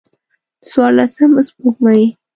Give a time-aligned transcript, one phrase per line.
[0.59, 2.03] د څوارلسم سپوږمۍ